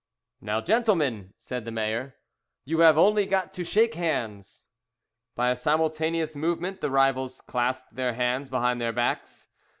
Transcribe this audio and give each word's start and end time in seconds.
"Now, 0.41 0.61
gentlemen," 0.61 1.35
said 1.37 1.63
the 1.63 1.71
mayor, 1.71 2.15
"you 2.65 2.79
have 2.79 2.97
only 2.97 3.27
got 3.27 3.51
to 3.53 3.63
shake 3.63 3.93
hands." 3.93 4.65
By 5.35 5.51
a 5.51 5.55
simultaneous 5.55 6.35
movement 6.35 6.81
the 6.81 6.89
rivals 6.89 7.39
clasped 7.41 7.93
their 7.95 8.15
hands 8.15 8.49
behind 8.49 8.81
their 8.81 8.93
backs. 8.93 9.49